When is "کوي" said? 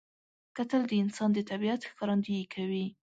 2.53-2.85